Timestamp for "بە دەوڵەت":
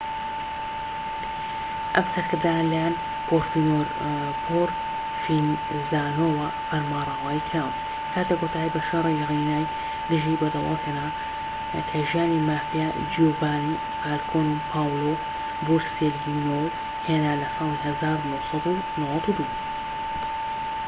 10.41-10.81